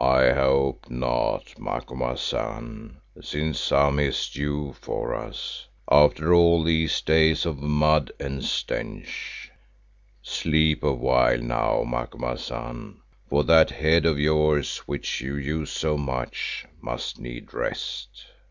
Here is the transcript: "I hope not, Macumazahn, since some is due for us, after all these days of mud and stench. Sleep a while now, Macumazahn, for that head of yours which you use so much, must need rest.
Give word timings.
"I 0.00 0.32
hope 0.32 0.88
not, 0.88 1.58
Macumazahn, 1.58 3.02
since 3.20 3.60
some 3.60 4.00
is 4.00 4.30
due 4.30 4.72
for 4.80 5.14
us, 5.14 5.66
after 5.90 6.32
all 6.32 6.62
these 6.64 7.02
days 7.02 7.44
of 7.44 7.58
mud 7.58 8.10
and 8.18 8.42
stench. 8.42 9.50
Sleep 10.22 10.82
a 10.82 10.94
while 10.94 11.42
now, 11.42 11.82
Macumazahn, 11.84 13.02
for 13.28 13.44
that 13.44 13.68
head 13.68 14.06
of 14.06 14.18
yours 14.18 14.78
which 14.88 15.20
you 15.20 15.34
use 15.36 15.70
so 15.70 15.98
much, 15.98 16.64
must 16.80 17.18
need 17.18 17.52
rest. 17.52 18.24